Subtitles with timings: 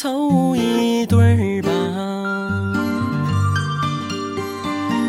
[0.00, 1.70] 凑一对儿吧。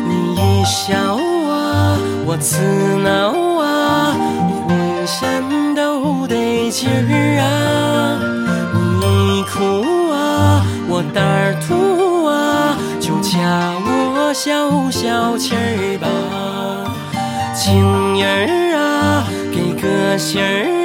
[0.08, 1.14] 你一笑
[1.46, 2.60] 啊，我刺
[2.96, 3.30] 挠
[3.62, 4.16] 啊，
[4.66, 8.18] 浑身都得劲儿啊。
[9.00, 13.38] 你一哭啊，我胆儿突啊，就掐
[13.86, 16.08] 我消消气儿吧。
[17.54, 20.79] 情人儿啊，给个信儿，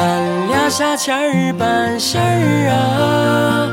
[0.00, 3.68] 咱俩啥钱儿办事儿啊，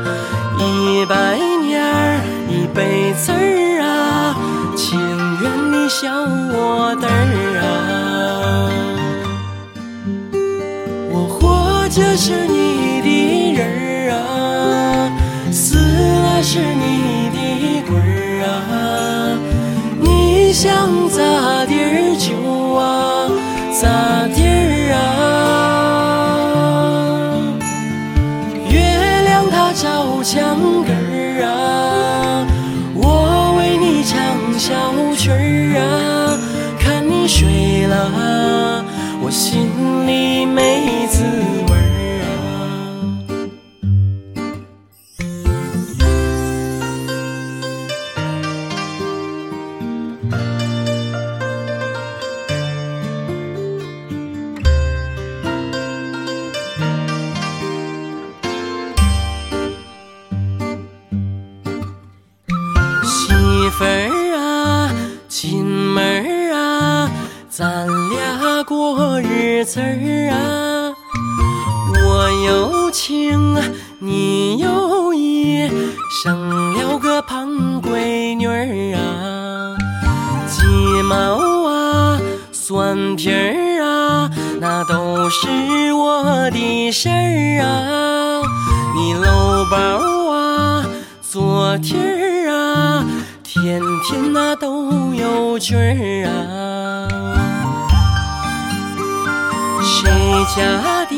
[0.58, 4.36] 一百年儿一辈子儿啊，
[4.76, 5.00] 情
[5.40, 6.12] 愿你笑
[6.52, 7.66] 我嘚儿啊。
[11.10, 14.20] 我活着是你的人儿啊，
[15.50, 17.36] 死了是你的
[17.88, 18.52] 鬼儿啊。
[19.98, 20.68] 你想
[21.08, 23.30] 咋地儿就啊
[23.80, 24.67] 咋地儿
[30.30, 32.44] 墙根儿啊，
[32.94, 34.12] 我为你唱
[34.58, 36.36] 小曲儿啊。
[36.78, 38.84] 看你睡了，
[39.22, 39.70] 我心
[40.06, 41.24] 里没滋
[100.48, 101.14] 家的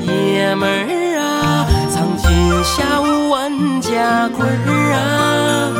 [0.00, 2.28] 爷们儿啊，藏金
[2.64, 4.48] 下五万家规儿
[4.92, 5.70] 啊？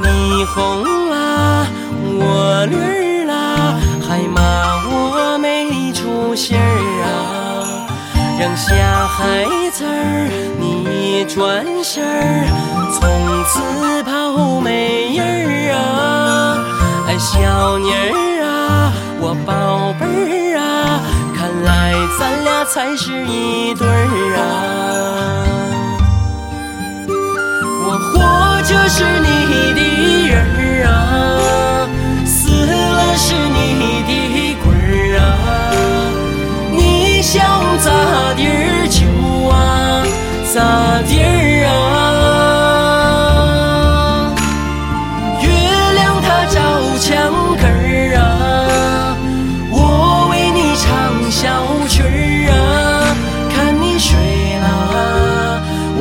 [0.00, 1.66] 你红啦，
[2.18, 3.34] 我绿儿啦，
[4.00, 4.40] 还骂
[4.86, 6.60] 我没出息儿
[7.02, 7.86] 啊！
[8.38, 8.70] 扔下
[9.08, 12.46] 孩子儿，你转身儿，
[12.92, 16.64] 从此跑没人儿啊！
[17.08, 20.41] 哎，小妮儿啊，我宝贝儿，
[22.72, 24.40] 才是一对儿啊！
[27.84, 28.16] 我活
[28.62, 29.26] 着是你
[29.74, 29.80] 的
[30.26, 30.90] 人儿啊，
[32.24, 33.60] 死了是你
[34.08, 34.10] 的
[34.64, 34.72] 鬼
[35.12, 35.22] 儿啊！
[36.72, 37.44] 你想
[37.78, 37.86] 咋
[38.38, 39.04] 地儿就
[39.50, 39.52] 啊
[40.54, 40.56] 咋
[41.06, 41.41] 地儿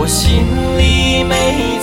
[0.01, 0.47] 我心
[0.79, 1.78] 里没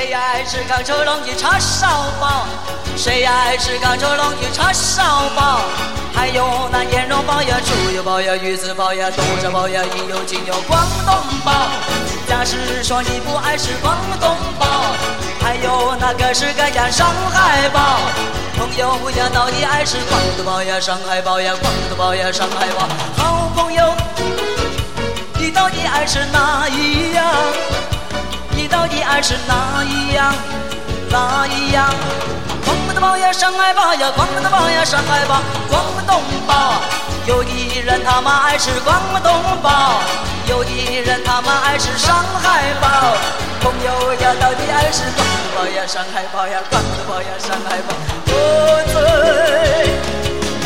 [0.00, 1.86] 谁爱吃扛手龙脊叉烧
[2.18, 2.46] 包？
[2.96, 5.02] 谁爱吃扛手龙脊叉烧
[5.36, 5.60] 包？
[6.14, 6.42] 还有
[6.72, 11.14] 那腌肉包呀、猪油包呀、鱼子包呀、豆沙包呀、应有尽有广东
[11.44, 11.52] 包。
[12.26, 14.66] 假使说你不爱吃广东包，
[15.42, 17.98] 还有那各式各样上海包。
[18.56, 22.88] 朋友呀，到底爱吃广东包呀、上海包呀、广东包呀、上海包？
[23.22, 23.84] 好朋友。
[25.38, 27.26] 你到底爱吃哪一样？
[28.70, 30.32] 到底爱吃哪一样？
[31.10, 31.92] 哪一样？
[32.64, 36.80] 广东包呀，上海包呀，广东包呀，上海包，广东包。
[37.26, 39.32] 有的人他妈爱吃广东
[39.62, 40.00] 包，
[40.46, 42.88] 有的人他妈爱吃上海包。
[43.60, 47.94] 朋友呀，到底爱吃广东包呀，上海包呀，广东包呀，上海包。
[48.26, 48.34] 我
[48.92, 48.94] 最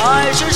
[0.04, 0.50] 爱吃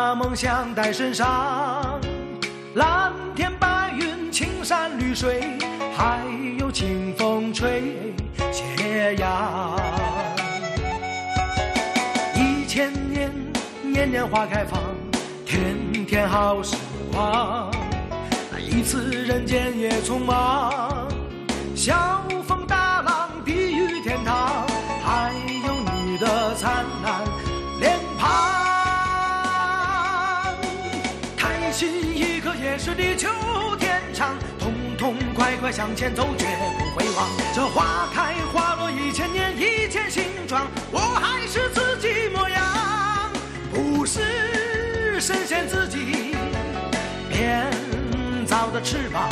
[0.00, 2.00] 把梦想带身上
[2.72, 5.58] 蓝天白云青山绿水
[5.94, 6.24] 还
[6.58, 8.14] 有清风吹
[8.50, 9.78] 斜阳。
[12.34, 13.30] 一千年
[13.82, 14.80] 年年花开放
[15.44, 15.76] 天
[16.06, 16.76] 天好时
[17.12, 17.70] 光。
[18.52, 21.06] 来一次人间也匆忙
[21.76, 24.66] 小风大浪地狱天堂
[25.04, 25.30] 还
[25.66, 26.86] 有你的灿
[35.34, 37.28] 快快向前走绝不回望。
[37.54, 43.30] 这花开花落一千年一切形状我还是自己模样。
[43.72, 46.34] 不是神仙自己
[47.28, 47.70] 编
[48.46, 49.28] 造的翅膀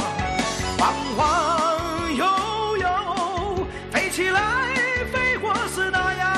[0.79, 4.75] 晃晃悠悠飞起来
[5.13, 6.38] 飞过四大洋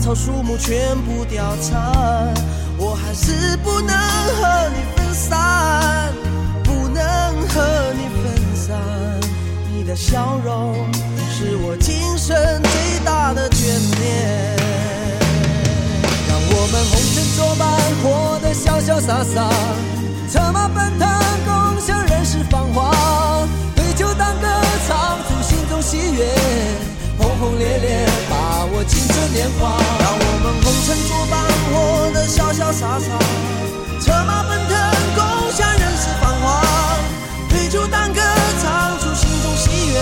[0.00, 2.32] 草树木全部凋残，
[2.78, 6.10] 我还是不能和你分散，
[6.64, 7.02] 不能
[7.48, 8.78] 和你分散。
[9.70, 10.74] 你的笑容
[11.30, 13.60] 是我今生最大的眷
[14.00, 14.56] 恋。
[16.28, 17.68] 让我们红尘作伴，
[18.02, 19.50] 活得潇潇洒洒，
[20.30, 21.06] 策马奔腾，
[21.44, 23.29] 共享人世繁华。
[28.84, 29.76] 青春年华。
[30.00, 31.34] 让我们红尘作伴，
[31.70, 33.08] 活得潇潇洒洒，
[34.00, 34.72] 策马奔腾，
[35.14, 35.20] 共
[35.52, 36.62] 享人世繁华。
[37.48, 38.20] 对酒当歌，
[38.62, 39.98] 唱出心中喜悦，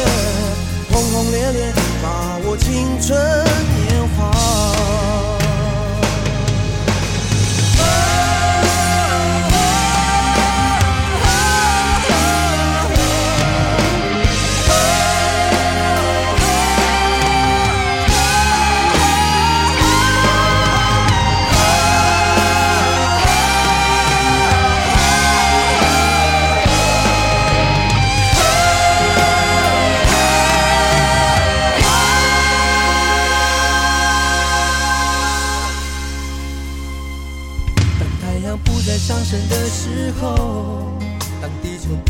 [0.92, 3.18] 轰轰烈烈，把握青春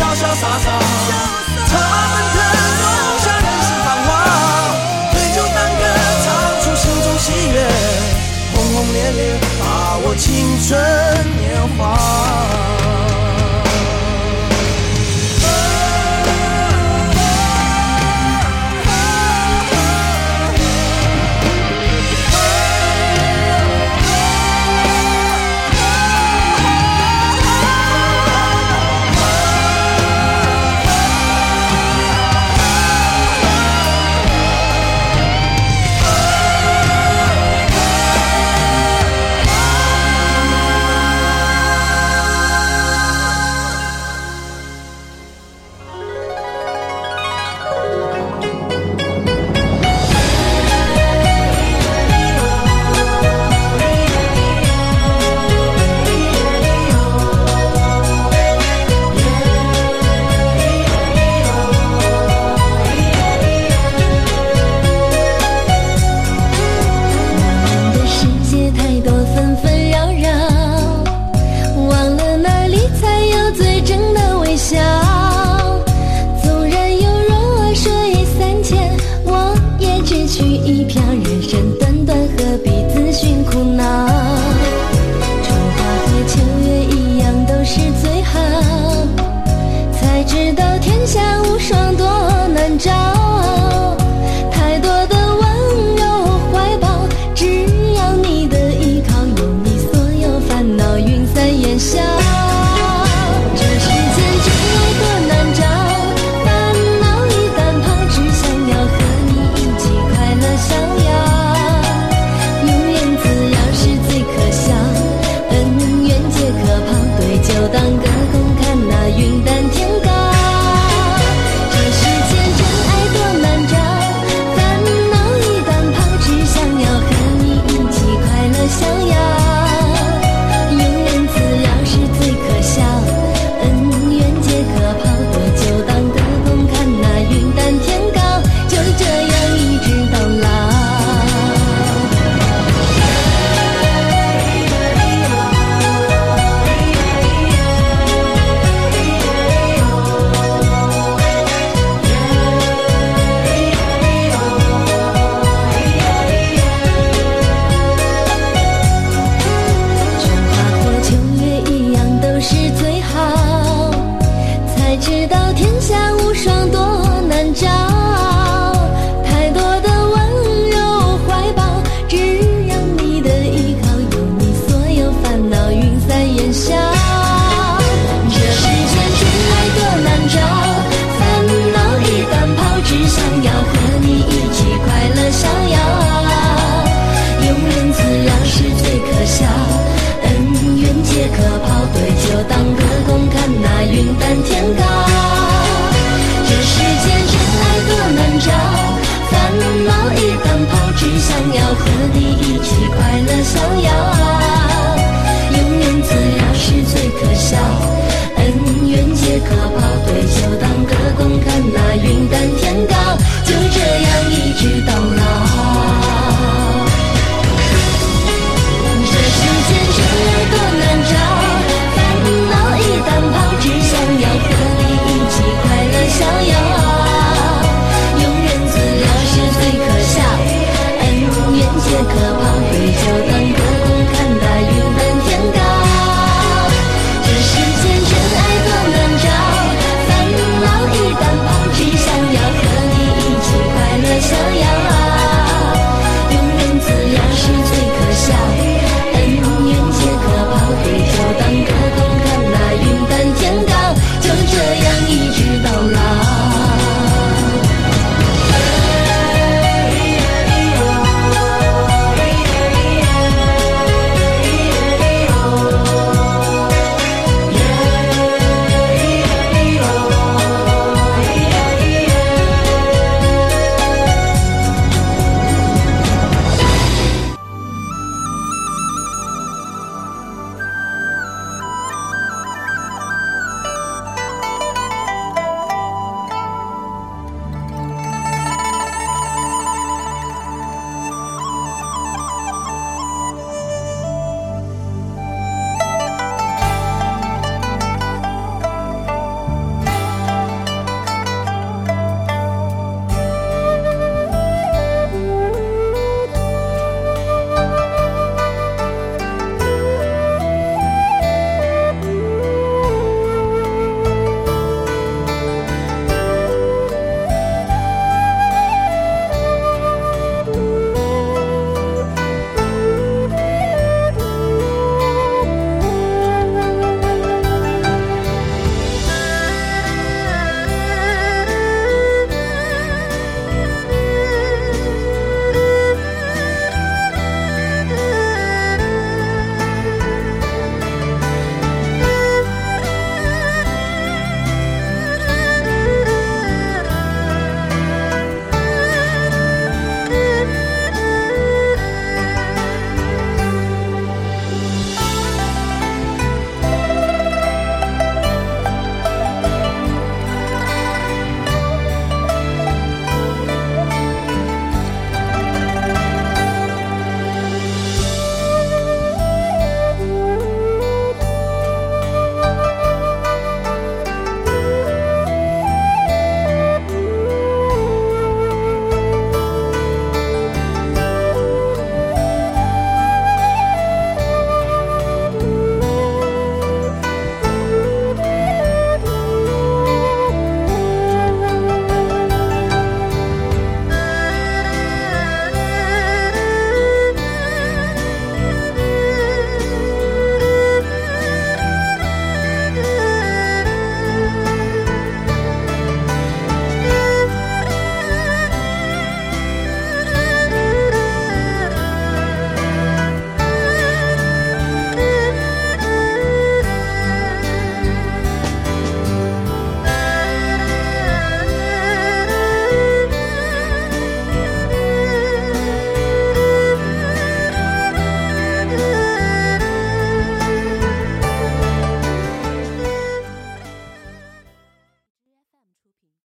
[0.00, 0.89] 潇潇洒洒，